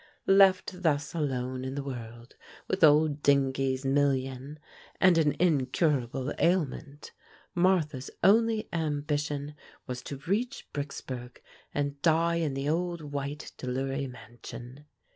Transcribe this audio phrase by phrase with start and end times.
[0.25, 2.35] Left thus alone in the world
[2.67, 4.57] with old Dingee's million
[4.99, 7.11] and an incurable ailment,
[7.53, 9.53] Martha's only ambition
[9.85, 11.37] was to reach Bricksburg
[11.71, 14.85] and die in the old white Delury mansion.